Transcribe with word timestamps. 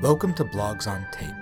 Welcome 0.00 0.32
to 0.34 0.44
Blogs 0.46 0.86
on 0.86 1.04
Tape. 1.12 1.34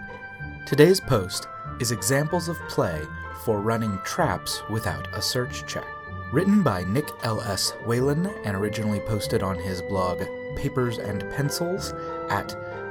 Today's 0.66 0.98
post 0.98 1.46
is 1.78 1.92
examples 1.92 2.48
of 2.48 2.58
play 2.68 3.00
for 3.44 3.60
running 3.60 4.00
traps 4.02 4.64
without 4.68 5.06
a 5.16 5.22
search 5.22 5.64
check. 5.64 5.86
Written 6.32 6.64
by 6.64 6.82
Nick 6.82 7.08
L.S. 7.22 7.70
Whelan 7.86 8.26
and 8.44 8.56
originally 8.56 8.98
posted 8.98 9.44
on 9.44 9.60
his 9.60 9.80
blog 9.82 10.24
Papers 10.56 10.98
and 10.98 11.20
Pencils 11.30 11.92
at 12.30 12.48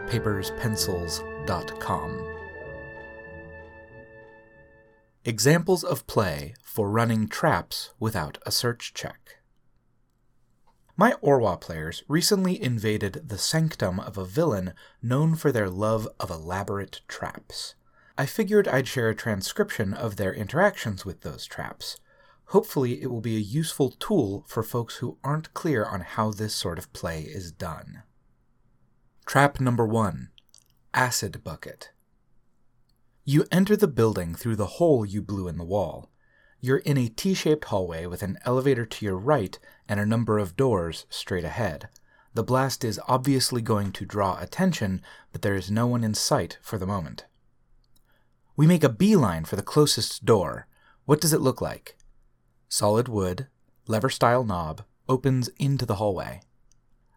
paperspencils.com. 0.07 2.35
Examples 5.25 5.83
of 5.83 6.07
play 6.07 6.53
for 6.63 6.89
running 6.89 7.27
traps 7.27 7.91
without 7.99 8.37
a 8.45 8.51
search 8.51 8.93
check. 8.93 9.36
My 10.99 11.11
Orwa 11.23 11.61
players 11.61 12.03
recently 12.07 12.59
invaded 12.59 13.29
the 13.29 13.37
sanctum 13.37 13.99
of 13.99 14.17
a 14.17 14.25
villain 14.25 14.73
known 14.99 15.35
for 15.35 15.51
their 15.51 15.69
love 15.69 16.07
of 16.19 16.31
elaborate 16.31 17.01
traps. 17.07 17.75
I 18.17 18.25
figured 18.25 18.67
I'd 18.67 18.87
share 18.87 19.09
a 19.09 19.15
transcription 19.15 19.93
of 19.93 20.15
their 20.15 20.33
interactions 20.33 21.05
with 21.05 21.21
those 21.21 21.45
traps. 21.45 21.97
Hopefully, 22.45 22.99
it 23.03 23.11
will 23.11 23.21
be 23.21 23.35
a 23.35 23.39
useful 23.39 23.91
tool 23.91 24.43
for 24.47 24.63
folks 24.63 24.95
who 24.95 25.19
aren't 25.23 25.53
clear 25.53 25.85
on 25.85 26.01
how 26.01 26.31
this 26.31 26.55
sort 26.55 26.79
of 26.79 26.91
play 26.93 27.21
is 27.21 27.51
done. 27.51 28.01
Trap 29.27 29.59
number 29.59 29.85
one 29.85 30.29
Acid 30.95 31.43
Bucket. 31.43 31.91
You 33.23 33.45
enter 33.51 33.75
the 33.75 33.87
building 33.87 34.33
through 34.33 34.55
the 34.55 34.65
hole 34.65 35.05
you 35.05 35.21
blew 35.21 35.47
in 35.47 35.59
the 35.59 35.63
wall. 35.63 36.09
You're 36.59 36.77
in 36.77 36.97
a 36.97 37.07
T 37.07 37.33
shaped 37.33 37.65
hallway 37.65 38.05
with 38.07 38.23
an 38.23 38.37
elevator 38.43 38.85
to 38.85 39.05
your 39.05 39.17
right 39.17 39.57
and 39.87 39.99
a 39.99 40.05
number 40.05 40.39
of 40.39 40.55
doors 40.55 41.05
straight 41.09 41.43
ahead. 41.43 41.87
The 42.33 42.43
blast 42.43 42.83
is 42.83 42.99
obviously 43.07 43.61
going 43.61 43.91
to 43.93 44.05
draw 44.05 44.39
attention, 44.39 45.01
but 45.31 45.41
there 45.43 45.55
is 45.55 45.71
no 45.71 45.87
one 45.87 46.03
in 46.03 46.13
sight 46.13 46.57
for 46.61 46.77
the 46.77 46.85
moment. 46.85 47.25
We 48.55 48.65
make 48.65 48.83
a 48.83 48.89
beeline 48.89 49.45
for 49.45 49.55
the 49.55 49.61
closest 49.61 50.25
door. 50.25 50.67
What 51.05 51.21
does 51.21 51.33
it 51.33 51.41
look 51.41 51.61
like? 51.61 51.95
Solid 52.69 53.07
wood, 53.07 53.47
lever 53.87 54.09
style 54.09 54.43
knob, 54.43 54.81
opens 55.07 55.49
into 55.59 55.85
the 55.85 55.95
hallway. 55.95 56.41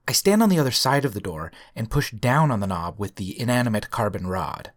I 0.07 0.13
stand 0.13 0.43
on 0.43 0.49
the 0.49 0.59
other 0.59 0.71
side 0.71 1.05
of 1.05 1.15
the 1.15 1.21
door 1.21 1.51
and 1.75 1.91
push 1.91 2.13
down 2.13 2.51
on 2.51 2.61
the 2.61 2.67
knob 2.67 2.99
with 2.99 3.17
the 3.17 3.39
inanimate 3.41 3.91
carbon 3.91 4.27
rod. 4.27 4.73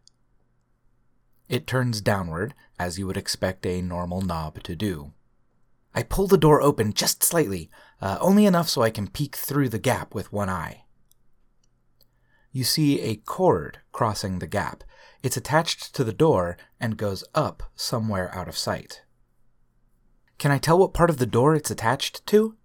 It 1.49 1.67
turns 1.67 2.01
downward, 2.01 2.53
as 2.79 2.97
you 2.97 3.05
would 3.07 3.17
expect 3.17 3.65
a 3.65 3.81
normal 3.81 4.21
knob 4.21 4.63
to 4.63 4.75
do. 4.75 5.13
I 5.93 6.03
pull 6.03 6.27
the 6.27 6.37
door 6.37 6.61
open 6.61 6.93
just 6.93 7.23
slightly, 7.23 7.69
uh, 8.01 8.17
only 8.19 8.45
enough 8.45 8.69
so 8.69 8.81
I 8.81 8.89
can 8.89 9.07
peek 9.07 9.35
through 9.35 9.69
the 9.69 9.79
gap 9.79 10.15
with 10.15 10.33
one 10.33 10.49
eye. 10.49 10.85
You 12.51 12.63
see 12.63 13.01
a 13.01 13.15
cord 13.15 13.79
crossing 13.91 14.39
the 14.39 14.47
gap. 14.47 14.83
It's 15.21 15.37
attached 15.37 15.93
to 15.95 16.03
the 16.03 16.13
door 16.13 16.57
and 16.79 16.97
goes 16.97 17.23
up 17.33 17.63
somewhere 17.75 18.33
out 18.35 18.47
of 18.47 18.57
sight. 18.57 19.03
Can 20.37 20.51
I 20.51 20.57
tell 20.57 20.77
what 20.77 20.93
part 20.93 21.09
of 21.09 21.17
the 21.17 21.25
door 21.25 21.55
it's 21.55 21.71
attached 21.71 22.25
to? 22.27 22.55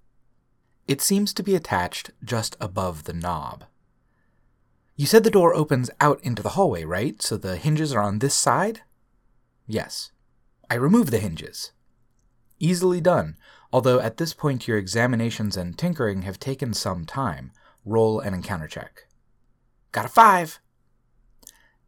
It 0.86 1.00
seems 1.00 1.32
to 1.34 1.42
be 1.42 1.54
attached 1.54 2.10
just 2.24 2.56
above 2.60 3.04
the 3.04 3.12
knob. 3.12 3.64
You 4.98 5.06
said 5.06 5.22
the 5.22 5.30
door 5.30 5.54
opens 5.54 5.92
out 6.00 6.20
into 6.24 6.42
the 6.42 6.50
hallway, 6.50 6.82
right? 6.82 7.22
So 7.22 7.36
the 7.36 7.56
hinges 7.56 7.92
are 7.92 8.02
on 8.02 8.18
this 8.18 8.34
side? 8.34 8.80
Yes. 9.64 10.10
I 10.68 10.74
remove 10.74 11.12
the 11.12 11.20
hinges. 11.20 11.70
Easily 12.58 13.00
done, 13.00 13.36
although 13.72 14.00
at 14.00 14.16
this 14.16 14.34
point 14.34 14.66
your 14.66 14.76
examinations 14.76 15.56
and 15.56 15.78
tinkering 15.78 16.22
have 16.22 16.40
taken 16.40 16.74
some 16.74 17.04
time. 17.04 17.52
Roll 17.84 18.18
an 18.18 18.34
encounter 18.34 18.66
check. 18.66 19.06
Got 19.92 20.06
a 20.06 20.08
five! 20.08 20.58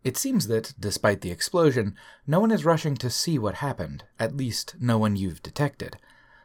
It 0.04 0.16
seems 0.16 0.46
that, 0.46 0.74
despite 0.78 1.20
the 1.20 1.32
explosion, 1.32 1.96
no 2.28 2.38
one 2.38 2.52
is 2.52 2.64
rushing 2.64 2.94
to 2.98 3.10
see 3.10 3.40
what 3.40 3.56
happened, 3.56 4.04
at 4.20 4.36
least 4.36 4.76
no 4.78 4.98
one 4.98 5.16
you've 5.16 5.42
detected. 5.42 5.96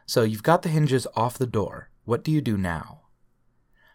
So 0.04 0.24
you've 0.24 0.42
got 0.42 0.62
the 0.62 0.68
hinges 0.68 1.06
off 1.14 1.38
the 1.38 1.46
door. 1.46 1.90
What 2.04 2.24
do 2.24 2.32
you 2.32 2.40
do 2.40 2.58
now? 2.58 3.02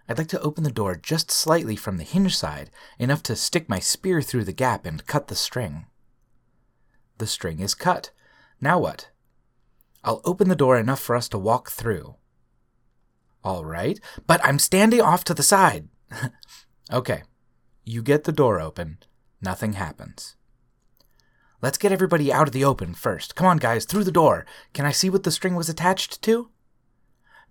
I'd 0.08 0.18
like 0.18 0.28
to 0.30 0.42
open 0.42 0.64
the 0.64 0.72
door 0.72 0.96
just 0.96 1.32
slightly 1.32 1.76
from 1.76 1.98
the 1.98 2.04
hinge 2.04 2.36
side, 2.36 2.70
enough 3.00 3.24
to 3.24 3.36
stick 3.36 3.70
my 3.70 3.80
spear 3.80 4.22
through 4.22 4.44
the 4.44 4.54
gap 4.54 4.86
and 4.86 5.06
cut 5.06 5.28
the 5.28 5.36
string. 5.36 5.86
The 7.18 7.28
string 7.28 7.60
is 7.60 7.76
cut. 7.76 8.12
Now 8.60 8.80
what? 8.80 9.10
I'll 10.04 10.22
open 10.26 10.50
the 10.50 10.56
door 10.56 10.78
enough 10.78 11.00
for 11.00 11.16
us 11.16 11.30
to 11.30 11.38
walk 11.38 11.70
through. 11.70 12.16
All 13.44 13.66
right, 13.66 14.00
but 14.28 14.44
I'm 14.44 14.60
standing 14.60 15.02
off 15.02 15.24
to 15.26 15.34
the 15.34 15.44
side. 15.44 15.88
okay, 16.92 17.24
you 17.84 18.02
get 18.02 18.24
the 18.24 18.32
door 18.32 18.60
open. 18.60 19.00
Nothing 19.42 19.74
happens. 19.74 20.36
Let's 21.62 21.78
get 21.78 21.92
everybody 21.92 22.34
out 22.34 22.48
of 22.48 22.54
the 22.54 22.66
open 22.66 22.94
first. 22.94 23.36
Come 23.36 23.46
on, 23.46 23.58
guys, 23.58 23.86
through 23.86 24.04
the 24.04 24.12
door. 24.12 24.46
Can 24.74 24.86
I 24.86 24.92
see 24.92 25.10
what 25.10 25.24
the 25.24 25.32
string 25.32 25.56
was 25.56 25.70
attached 25.70 26.22
to? 26.24 26.50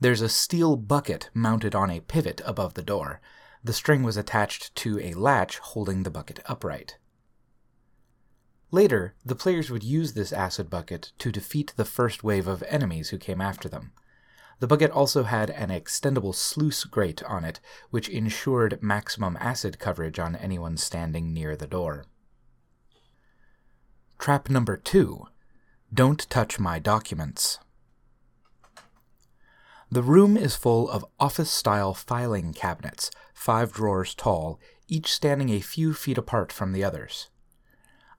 There's 0.01 0.23
a 0.23 0.31
steel 0.31 0.77
bucket 0.77 1.29
mounted 1.35 1.75
on 1.75 1.91
a 1.91 2.01
pivot 2.01 2.41
above 2.47 2.73
the 2.73 2.83
door. 2.83 3.21
The 3.63 3.75
string 3.75 4.03
was 4.03 4.17
attached 4.17 4.75
to 4.77 4.99
a 4.99 5.13
latch 5.13 5.59
holding 5.59 6.03
the 6.03 6.11
bucket 6.11 6.41
upright. 6.47 6.97
Later, 8.71 9.15
the 9.25 9.35
players 9.35 9.71
would 9.71 9.85
use 9.85 10.15
this 10.15 10.33
acid 10.33 10.71
bucket 10.71 11.13
to 11.19 11.31
defeat 11.31 11.75
the 11.77 11.85
first 11.85 12.25
wave 12.25 12.47
of 12.47 12.63
enemies 12.69 13.11
who 13.11 13.19
came 13.19 13.43
after 13.43 13.69
them. 13.69 13.93
The 14.61 14.67
bucket 14.67 14.91
also 14.91 15.25
had 15.25 15.51
an 15.51 15.69
extendable 15.69 16.35
sluice 16.35 16.85
grate 16.85 17.23
on 17.25 17.45
it, 17.45 17.61
which 17.91 18.09
ensured 18.09 18.83
maximum 18.83 19.37
acid 19.39 19.79
coverage 19.79 20.19
on 20.19 20.37
anyone 20.37 20.77
standing 20.77 21.35
near 21.35 21.57
the 21.57 21.67
door. 21.67 22.07
Trap 24.19 24.49
number 24.49 24.77
two 24.77 25.27
Don't 25.93 26.29
touch 26.31 26.59
my 26.59 26.79
documents. 26.79 27.59
The 29.93 30.03
room 30.03 30.37
is 30.37 30.55
full 30.55 30.89
of 30.89 31.05
office 31.19 31.51
style 31.51 31.95
filing 31.95 32.53
cabinets, 32.53 33.11
five 33.35 33.73
drawers 33.73 34.15
tall, 34.15 34.61
each 34.87 35.13
standing 35.13 35.51
a 35.51 35.61
few 35.61 35.95
feet 35.95 36.17
apart 36.17 36.53
from 36.53 36.73
the 36.73 36.85
others. 36.85 37.29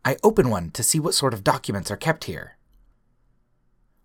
I 0.03 0.17
open 0.21 0.49
one 0.49 0.71
to 0.71 0.83
see 0.83 0.99
what 0.99 1.13
sort 1.13 1.33
of 1.33 1.45
documents 1.45 1.89
are 1.89 1.97
kept 1.97 2.25
here. 2.25 2.57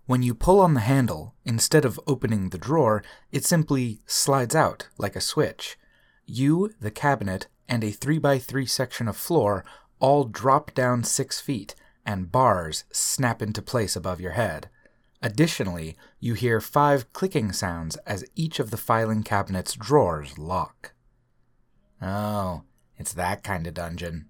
When 0.05 0.23
you 0.23 0.33
pull 0.33 0.61
on 0.61 0.75
the 0.75 0.81
handle, 0.81 1.35
instead 1.45 1.85
of 1.85 1.99
opening 2.07 2.51
the 2.51 2.59
drawer, 2.59 3.03
it 3.33 3.45
simply 3.45 4.01
slides 4.07 4.55
out 4.55 4.89
like 4.97 5.17
a 5.17 5.21
switch. 5.21 5.77
You, 6.25 6.73
the 6.81 6.93
cabinet, 6.93 7.49
and 7.69 7.83
a 7.83 7.91
3x3 7.91 8.69
section 8.69 9.09
of 9.09 9.17
floor 9.17 9.65
all 9.99 10.23
drop 10.23 10.73
down 10.75 11.03
six 11.03 11.41
feet, 11.41 11.75
and 12.05 12.31
bars 12.31 12.85
snap 12.93 13.43
into 13.43 13.61
place 13.61 13.97
above 13.97 14.21
your 14.21 14.33
head. 14.33 14.69
Additionally, 15.23 15.97
you 16.21 16.35
hear 16.35 16.61
five 16.61 17.13
clicking 17.13 17.53
sounds 17.53 17.97
as 18.07 18.25
each 18.35 18.61
of 18.61 18.71
the 18.71 18.77
filing 18.77 19.23
cabinet's 19.23 19.75
drawers 19.75 20.39
lock. 20.39 20.93
Oh, 22.03 22.63
it's 22.97 23.13
that 23.15 23.43
kind 23.43 23.67
of 23.67 23.75
dungeon. 23.75 24.29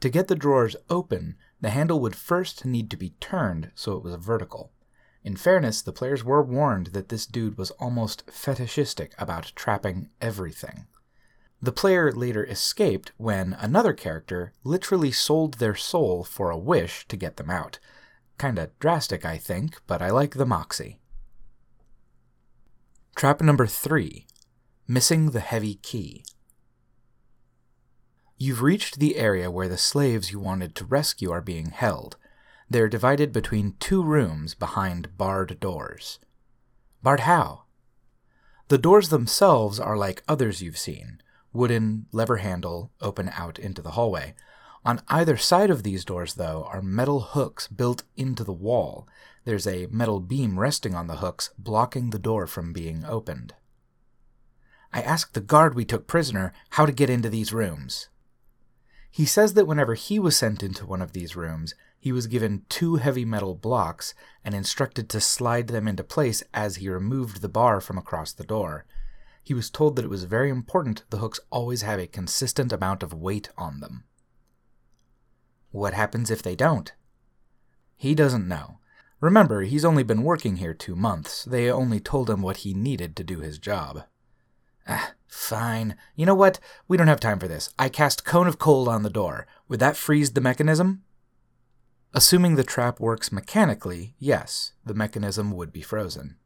To 0.00 0.08
get 0.08 0.28
the 0.28 0.34
drawers 0.34 0.76
open, 0.90 1.36
the 1.60 1.70
handle 1.70 2.00
would 2.00 2.16
first 2.16 2.64
need 2.64 2.90
to 2.90 2.96
be 2.96 3.14
turned 3.20 3.70
so 3.74 3.96
it 3.96 4.02
was 4.02 4.14
vertical. 4.16 4.72
In 5.24 5.36
fairness, 5.36 5.82
the 5.82 5.92
players 5.92 6.22
were 6.22 6.42
warned 6.42 6.88
that 6.88 7.08
this 7.08 7.26
dude 7.26 7.58
was 7.58 7.72
almost 7.72 8.30
fetishistic 8.30 9.12
about 9.18 9.52
trapping 9.56 10.10
everything. 10.20 10.86
The 11.60 11.72
player 11.72 12.12
later 12.12 12.44
escaped 12.44 13.12
when 13.16 13.54
another 13.54 13.92
character 13.92 14.52
literally 14.62 15.10
sold 15.10 15.54
their 15.54 15.74
soul 15.74 16.22
for 16.22 16.50
a 16.50 16.58
wish 16.58 17.08
to 17.08 17.16
get 17.16 17.38
them 17.38 17.50
out. 17.50 17.78
Kinda 18.38 18.70
drastic, 18.80 19.24
I 19.24 19.38
think, 19.38 19.80
but 19.86 20.02
I 20.02 20.10
like 20.10 20.34
the 20.34 20.46
moxie. 20.46 20.98
Trap 23.14 23.40
number 23.40 23.66
three 23.66 24.26
Missing 24.86 25.30
the 25.30 25.40
Heavy 25.40 25.76
Key. 25.76 26.24
You've 28.38 28.62
reached 28.62 28.98
the 28.98 29.16
area 29.16 29.50
where 29.50 29.68
the 29.68 29.78
slaves 29.78 30.30
you 30.30 30.38
wanted 30.38 30.74
to 30.74 30.84
rescue 30.84 31.30
are 31.30 31.40
being 31.40 31.70
held. 31.70 32.16
They're 32.68 32.88
divided 32.88 33.32
between 33.32 33.76
two 33.80 34.02
rooms 34.02 34.54
behind 34.54 35.16
barred 35.16 35.58
doors. 35.58 36.18
Barred 37.02 37.20
how? 37.20 37.62
The 38.68 38.78
doors 38.78 39.08
themselves 39.08 39.80
are 39.80 39.96
like 39.96 40.22
others 40.28 40.60
you've 40.60 40.78
seen 40.78 41.22
wooden, 41.56 42.06
lever 42.12 42.36
handle, 42.36 42.92
open 43.00 43.30
out 43.32 43.58
into 43.58 43.80
the 43.80 43.92
hallway. 43.92 44.34
On 44.86 45.02
either 45.08 45.36
side 45.36 45.68
of 45.68 45.82
these 45.82 46.04
doors, 46.04 46.34
though, 46.34 46.68
are 46.70 46.80
metal 46.80 47.18
hooks 47.18 47.66
built 47.66 48.04
into 48.16 48.44
the 48.44 48.52
wall. 48.52 49.08
There's 49.44 49.66
a 49.66 49.88
metal 49.90 50.20
beam 50.20 50.60
resting 50.60 50.94
on 50.94 51.08
the 51.08 51.16
hooks, 51.16 51.50
blocking 51.58 52.10
the 52.10 52.20
door 52.20 52.46
from 52.46 52.72
being 52.72 53.04
opened. 53.04 53.54
I 54.92 55.02
asked 55.02 55.34
the 55.34 55.40
guard 55.40 55.74
we 55.74 55.84
took 55.84 56.06
prisoner 56.06 56.52
how 56.70 56.86
to 56.86 56.92
get 56.92 57.10
into 57.10 57.28
these 57.28 57.52
rooms. 57.52 58.10
He 59.10 59.26
says 59.26 59.54
that 59.54 59.66
whenever 59.66 59.94
he 59.94 60.20
was 60.20 60.36
sent 60.36 60.62
into 60.62 60.86
one 60.86 61.02
of 61.02 61.14
these 61.14 61.34
rooms, 61.34 61.74
he 61.98 62.12
was 62.12 62.28
given 62.28 62.64
two 62.68 62.96
heavy 62.96 63.24
metal 63.24 63.56
blocks 63.56 64.14
and 64.44 64.54
instructed 64.54 65.08
to 65.08 65.20
slide 65.20 65.66
them 65.66 65.88
into 65.88 66.04
place 66.04 66.44
as 66.54 66.76
he 66.76 66.88
removed 66.88 67.40
the 67.40 67.48
bar 67.48 67.80
from 67.80 67.98
across 67.98 68.32
the 68.32 68.44
door. 68.44 68.86
He 69.42 69.52
was 69.52 69.68
told 69.68 69.96
that 69.96 70.04
it 70.04 70.10
was 70.10 70.24
very 70.24 70.48
important 70.48 71.02
the 71.10 71.18
hooks 71.18 71.40
always 71.50 71.82
have 71.82 71.98
a 71.98 72.06
consistent 72.06 72.72
amount 72.72 73.02
of 73.02 73.12
weight 73.12 73.48
on 73.58 73.80
them. 73.80 74.04
What 75.76 75.92
happens 75.92 76.30
if 76.30 76.42
they 76.42 76.56
don't? 76.56 76.90
He 77.96 78.14
doesn't 78.14 78.48
know. 78.48 78.78
Remember, 79.20 79.60
he's 79.60 79.84
only 79.84 80.02
been 80.02 80.22
working 80.22 80.56
here 80.56 80.72
two 80.72 80.96
months. 80.96 81.44
They 81.44 81.70
only 81.70 82.00
told 82.00 82.30
him 82.30 82.40
what 82.40 82.58
he 82.58 82.72
needed 82.72 83.14
to 83.14 83.22
do 83.22 83.40
his 83.40 83.58
job. 83.58 84.04
Ah, 84.88 85.12
fine. 85.28 85.94
You 86.14 86.24
know 86.24 86.34
what? 86.34 86.60
We 86.88 86.96
don't 86.96 87.08
have 87.08 87.20
time 87.20 87.38
for 87.38 87.46
this. 87.46 87.68
I 87.78 87.90
cast 87.90 88.24
Cone 88.24 88.46
of 88.46 88.58
Cold 88.58 88.88
on 88.88 89.02
the 89.02 89.10
door. 89.10 89.46
Would 89.68 89.80
that 89.80 89.98
freeze 89.98 90.32
the 90.32 90.40
mechanism? 90.40 91.02
Assuming 92.14 92.54
the 92.54 92.64
trap 92.64 92.98
works 92.98 93.30
mechanically, 93.30 94.14
yes, 94.18 94.72
the 94.82 94.94
mechanism 94.94 95.52
would 95.52 95.74
be 95.74 95.82
frozen. 95.82 96.36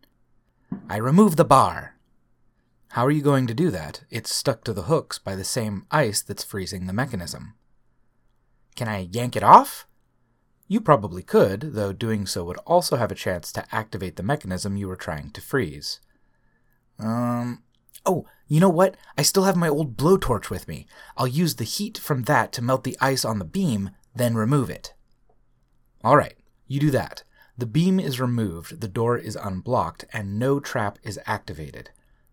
I 0.88 0.96
remove 0.96 1.36
the 1.36 1.44
bar. 1.44 1.94
How 2.88 3.06
are 3.06 3.12
you 3.12 3.22
going 3.22 3.46
to 3.46 3.54
do 3.54 3.70
that? 3.70 4.02
It's 4.10 4.34
stuck 4.34 4.64
to 4.64 4.72
the 4.72 4.90
hooks 4.90 5.20
by 5.20 5.36
the 5.36 5.44
same 5.44 5.86
ice 5.88 6.20
that's 6.20 6.42
freezing 6.42 6.88
the 6.88 6.92
mechanism. 6.92 7.54
Can 8.76 8.88
I 8.88 9.08
yank 9.10 9.36
it 9.36 9.42
off? 9.42 9.86
You 10.68 10.80
probably 10.80 11.22
could, 11.22 11.74
though 11.74 11.92
doing 11.92 12.26
so 12.26 12.44
would 12.44 12.58
also 12.58 12.96
have 12.96 13.10
a 13.10 13.16
chance 13.16 13.50
to 13.52 13.64
activate 13.74 14.16
the 14.16 14.22
mechanism 14.22 14.76
you 14.76 14.86
were 14.86 14.96
trying 14.96 15.30
to 15.32 15.40
freeze. 15.40 16.00
Um. 16.98 17.62
Oh, 18.06 18.26
you 18.46 18.60
know 18.60 18.68
what? 18.68 18.96
I 19.18 19.22
still 19.22 19.44
have 19.44 19.56
my 19.56 19.68
old 19.68 19.96
blowtorch 19.96 20.48
with 20.48 20.68
me. 20.68 20.86
I'll 21.16 21.26
use 21.26 21.56
the 21.56 21.64
heat 21.64 21.98
from 21.98 22.22
that 22.22 22.52
to 22.52 22.62
melt 22.62 22.84
the 22.84 22.96
ice 23.00 23.24
on 23.24 23.38
the 23.38 23.44
beam, 23.44 23.90
then 24.14 24.34
remove 24.34 24.70
it. 24.70 24.94
All 26.02 26.16
right, 26.16 26.36
you 26.66 26.80
do 26.80 26.90
that. 26.92 27.24
The 27.58 27.66
beam 27.66 28.00
is 28.00 28.20
removed, 28.20 28.80
the 28.80 28.88
door 28.88 29.18
is 29.18 29.36
unblocked, 29.36 30.06
and 30.12 30.38
no 30.38 30.60
trap 30.60 30.98
is 31.02 31.20
activated. 31.26 31.90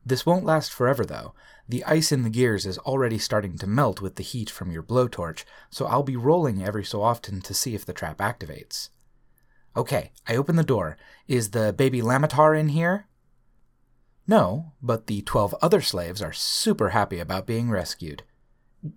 This 0.08 0.26
won't 0.26 0.46
last 0.46 0.72
forever, 0.72 1.06
though. 1.06 1.34
The 1.68 1.84
ice 1.84 2.14
in 2.14 2.24
the 2.24 2.30
gears 2.30 2.66
is 2.66 2.78
already 2.78 3.18
starting 3.18 3.58
to 3.58 3.68
melt 3.68 4.00
with 4.00 4.16
the 4.16 4.24
heat 4.24 4.50
from 4.50 4.72
your 4.72 4.82
blowtorch, 4.82 5.44
so 5.70 5.86
I'll 5.86 6.02
be 6.02 6.16
rolling 6.16 6.64
every 6.64 6.86
so 6.86 7.02
often 7.02 7.42
to 7.42 7.54
see 7.54 7.76
if 7.76 7.86
the 7.86 7.92
trap 7.92 8.20
activates. 8.20 8.88
Okay, 9.76 10.14
I 10.26 10.38
open 10.38 10.56
the 10.56 10.64
door. 10.64 10.96
Is 11.28 11.52
the 11.52 11.74
baby 11.74 12.02
Lamatar 12.02 12.58
in 12.58 12.70
here? 12.70 13.08
No, 14.26 14.72
but 14.82 15.08
the 15.08 15.22
twelve 15.24 15.54
other 15.62 15.82
slaves 15.82 16.22
are 16.22 16.32
super 16.32 16.90
happy 16.90 17.20
about 17.20 17.46
being 17.46 17.70
rescued. 17.70 18.24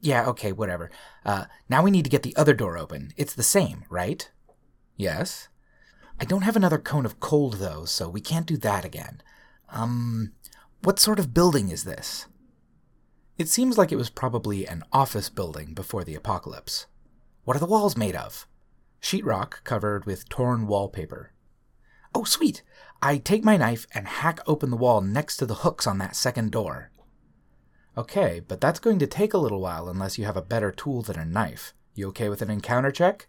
Yeah, 0.01 0.27
okay, 0.27 0.53
whatever. 0.53 0.93
Uh, 1.25 1.47
now 1.69 1.83
we 1.83 1.91
need 1.91 2.05
to 2.05 2.11
get 2.11 2.23
the 2.23 2.37
other 2.37 2.55
door 2.55 2.79
open. 2.79 3.13
It's 3.17 3.35
the 3.35 3.43
same, 3.43 3.85
right? 3.91 4.31
Yes. 4.97 5.49
I 6.21 6.25
don't 6.25 6.43
have 6.43 6.57
another 6.57 6.79
cone 6.79 7.05
of 7.05 7.19
cold, 7.19 7.55
though, 7.55 7.85
so 7.85 8.09
we 8.09 8.21
can't 8.21 8.47
do 8.47 8.57
that 8.59 8.85
again. 8.85 9.23
Um, 9.71 10.33
what 10.83 10.99
sort 10.99 11.19
of 11.19 11.35
building 11.35 11.71
is 11.71 11.85
this? 11.85 12.27
It 13.37 13.49
seems 13.49 13.79
like 13.79 13.93
it 13.93 13.97
was 13.97 14.11
probably 14.11 14.67
an 14.67 14.83
office 14.93 15.29
building 15.29 15.75
before 15.75 16.05
the 16.05 16.15
apocalypse. 16.15 16.87
What 17.45 17.57
are 17.57 17.61
the 17.61 17.67
walls 17.67 17.97
made 17.97 18.17
of? 18.17 18.47
Sheetrock 19.01 19.65
covered 19.65 20.05
with 20.05 20.29
torn 20.29 20.67
wallpaper. 20.67 21.33
Oh, 22.15 22.25
sweet! 22.25 22.63
I 23.03 23.19
take 23.19 23.45
my 23.45 23.57
knife 23.57 23.87
and 23.95 24.07
hack 24.07 24.41
open 24.47 24.71
the 24.71 24.77
wall 24.77 25.01
next 25.01 25.39
to 25.39 25.47
the 25.47 25.57
hooks 25.57 25.87
on 25.87 25.99
that 25.99 26.17
second 26.17 26.53
door. 26.53 26.91
Okay, 27.97 28.41
but 28.47 28.61
that's 28.61 28.81
going 28.81 28.99
to 28.99 29.07
take 29.07 29.33
a 29.33 29.39
little 29.39 29.61
while 29.61 29.89
unless 29.89 30.19
you 30.19 30.25
have 30.25 30.37
a 30.37 30.43
better 30.43 30.71
tool 30.71 31.03
than 31.03 31.19
a 31.19 31.25
knife. 31.25 31.73
You 31.95 32.09
okay 32.09 32.29
with 32.29 32.43
an 32.43 32.51
encounter 32.51 32.91
check? 32.91 33.29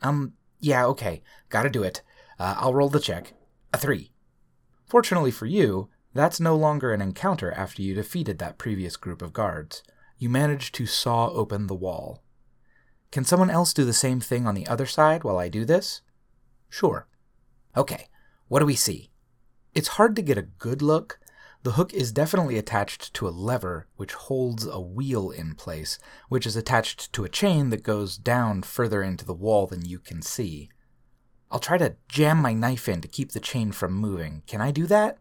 Um, 0.00 0.34
yeah, 0.60 0.86
okay. 0.86 1.22
Gotta 1.48 1.70
do 1.70 1.82
it. 1.82 2.02
Uh, 2.38 2.54
I'll 2.58 2.74
roll 2.74 2.88
the 2.88 3.00
check. 3.00 3.34
A 3.72 3.78
three. 3.78 4.12
Fortunately 4.86 5.30
for 5.30 5.46
you, 5.46 5.88
that's 6.14 6.40
no 6.40 6.56
longer 6.56 6.92
an 6.92 7.02
encounter 7.02 7.52
after 7.52 7.82
you 7.82 7.94
defeated 7.94 8.38
that 8.38 8.58
previous 8.58 8.96
group 8.96 9.20
of 9.20 9.32
guards. 9.32 9.82
You 10.16 10.30
managed 10.30 10.74
to 10.76 10.86
saw 10.86 11.28
open 11.30 11.66
the 11.66 11.74
wall. 11.74 12.22
Can 13.10 13.24
someone 13.24 13.50
else 13.50 13.74
do 13.74 13.84
the 13.84 13.92
same 13.92 14.20
thing 14.20 14.46
on 14.46 14.54
the 14.54 14.66
other 14.66 14.86
side 14.86 15.24
while 15.24 15.38
I 15.38 15.48
do 15.48 15.64
this? 15.64 16.02
Sure. 16.68 17.06
Okay, 17.76 18.08
what 18.48 18.60
do 18.60 18.66
we 18.66 18.76
see? 18.76 19.10
It's 19.74 19.88
hard 19.88 20.14
to 20.16 20.22
get 20.22 20.38
a 20.38 20.42
good 20.42 20.80
look. 20.80 21.18
The 21.64 21.72
hook 21.72 21.92
is 21.92 22.12
definitely 22.12 22.58
attached 22.58 23.12
to 23.14 23.26
a 23.26 23.30
lever 23.30 23.88
which 23.96 24.12
holds 24.12 24.66
a 24.66 24.80
wheel 24.80 25.30
in 25.30 25.54
place, 25.54 25.98
which 26.28 26.46
is 26.46 26.56
attached 26.56 27.12
to 27.12 27.24
a 27.24 27.28
chain 27.28 27.70
that 27.70 27.82
goes 27.82 28.16
down 28.16 28.62
further 28.62 29.02
into 29.02 29.24
the 29.24 29.34
wall 29.34 29.66
than 29.66 29.84
you 29.84 29.98
can 29.98 30.22
see. 30.22 30.68
I'll 31.50 31.60
try 31.60 31.78
to 31.78 31.96
jam 32.08 32.38
my 32.38 32.52
knife 32.52 32.88
in 32.88 33.00
to 33.00 33.08
keep 33.08 33.32
the 33.32 33.40
chain 33.40 33.72
from 33.72 33.94
moving. 33.94 34.42
Can 34.46 34.60
I 34.60 34.70
do 34.70 34.86
that? 34.86 35.18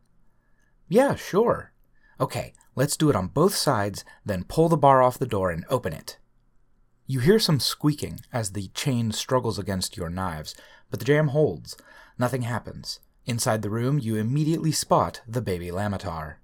Yeah, 0.88 1.16
sure. 1.16 1.72
Okay, 2.20 2.54
let's 2.76 2.98
do 2.98 3.10
it 3.10 3.16
on 3.16 3.28
both 3.28 3.56
sides, 3.56 4.06
then 4.26 4.44
pull 4.44 4.70
the 4.70 4.78
bar 4.78 5.02
off 5.02 5.20
the 5.20 5.26
door 5.26 5.52
and 5.52 5.66
open 5.70 5.94
it. 5.94 6.18
You 7.06 7.20
hear 7.20 7.40
some 7.40 7.60
squeaking 7.60 8.22
as 8.32 8.52
the 8.52 8.70
chain 8.70 9.12
struggles 9.12 9.60
against 9.60 9.98
your 9.98 10.10
knives, 10.10 10.56
but 10.90 11.00
the 11.00 11.06
jam 11.06 11.30
holds. 11.30 11.76
Nothing 12.18 12.44
happens. 12.44 13.00
Inside 13.26 13.62
the 13.62 13.70
room, 13.70 14.00
you 14.00 14.16
immediately 14.16 14.72
spot 14.72 15.22
the 15.28 15.42
baby 15.42 15.68
Lamatar. 15.68 16.36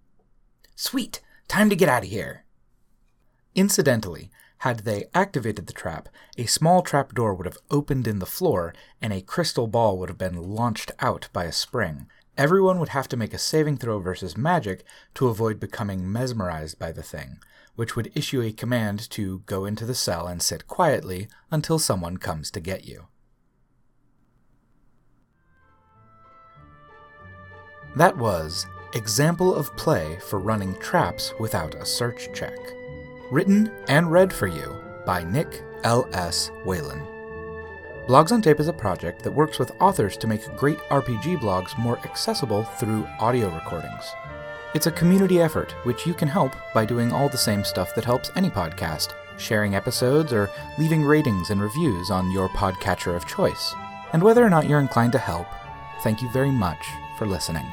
Sweet! 0.75 1.21
Time 1.47 1.69
to 1.69 1.75
get 1.75 1.89
out 1.89 2.03
of 2.03 2.09
here! 2.09 2.45
Incidentally, 3.55 4.29
had 4.59 4.79
they 4.79 5.05
activated 5.13 5.67
the 5.67 5.73
trap, 5.73 6.09
a 6.37 6.45
small 6.45 6.81
trap 6.81 7.13
door 7.13 7.33
would 7.33 7.45
have 7.45 7.57
opened 7.71 8.07
in 8.07 8.19
the 8.19 8.25
floor 8.25 8.73
and 9.01 9.13
a 9.13 9.21
crystal 9.21 9.67
ball 9.67 9.97
would 9.97 10.09
have 10.09 10.17
been 10.17 10.35
launched 10.35 10.91
out 10.99 11.29
by 11.31 11.45
a 11.45 11.51
spring. 11.51 12.07
Everyone 12.39 12.79
would 12.79 12.89
have 12.89 13.09
to 13.09 13.17
make 13.17 13.33
a 13.33 13.37
saving 13.37 13.75
throw 13.75 13.99
versus 13.99 14.37
magic 14.37 14.85
to 15.15 15.27
avoid 15.27 15.59
becoming 15.59 16.09
mesmerized 16.09 16.79
by 16.79 16.93
the 16.93 17.03
thing, 17.03 17.39
which 17.75 17.97
would 17.97 18.13
issue 18.15 18.41
a 18.41 18.53
command 18.53 19.09
to 19.09 19.39
go 19.39 19.65
into 19.65 19.85
the 19.85 19.93
cell 19.93 20.25
and 20.25 20.41
sit 20.41 20.65
quietly 20.65 21.27
until 21.51 21.77
someone 21.77 22.15
comes 22.15 22.49
to 22.51 22.61
get 22.61 22.85
you. 22.85 23.07
That 27.97 28.15
was 28.15 28.65
Example 28.93 29.53
of 29.53 29.75
Play 29.75 30.17
for 30.29 30.39
Running 30.39 30.79
Traps 30.79 31.33
Without 31.41 31.75
a 31.75 31.85
Search 31.85 32.29
Check. 32.33 32.57
Written 33.31 33.69
and 33.89 34.13
read 34.13 34.31
for 34.31 34.47
you 34.47 34.81
by 35.05 35.25
Nick 35.25 35.61
L.S. 35.83 36.51
Whelan. 36.63 37.18
Blogs 38.09 38.31
on 38.31 38.41
Tape 38.41 38.59
is 38.59 38.67
a 38.67 38.73
project 38.73 39.21
that 39.21 39.31
works 39.31 39.59
with 39.59 39.79
authors 39.79 40.17
to 40.17 40.25
make 40.25 40.55
great 40.57 40.79
RPG 40.89 41.37
blogs 41.37 41.77
more 41.77 41.99
accessible 41.99 42.63
through 42.63 43.07
audio 43.19 43.53
recordings. 43.53 44.03
It's 44.73 44.87
a 44.87 44.91
community 44.91 45.39
effort, 45.39 45.73
which 45.83 46.07
you 46.07 46.15
can 46.15 46.27
help 46.27 46.55
by 46.73 46.85
doing 46.85 47.11
all 47.11 47.29
the 47.29 47.37
same 47.37 47.63
stuff 47.63 47.93
that 47.93 48.05
helps 48.05 48.31
any 48.35 48.49
podcast 48.49 49.13
sharing 49.37 49.75
episodes 49.75 50.33
or 50.33 50.49
leaving 50.79 51.03
ratings 51.03 51.51
and 51.51 51.61
reviews 51.61 52.09
on 52.09 52.31
your 52.31 52.49
podcatcher 52.49 53.15
of 53.15 53.27
choice. 53.27 53.75
And 54.11 54.23
whether 54.23 54.43
or 54.43 54.49
not 54.49 54.67
you're 54.67 54.79
inclined 54.79 55.11
to 55.11 55.19
help, 55.19 55.45
thank 56.01 56.19
you 56.19 56.31
very 56.31 56.49
much 56.49 56.83
for 57.15 57.27
listening. 57.27 57.67